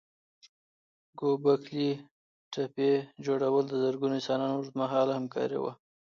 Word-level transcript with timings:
ګوبک 1.19 1.61
لي 1.75 1.89
تپې 2.53 2.91
جوړول 3.25 3.65
د 3.69 3.73
زرګونو 3.83 4.13
انسانانو 4.17 4.53
اوږد 4.55 4.73
مهاله 4.81 5.11
همکاري 5.19 5.59
وه. 5.63 5.73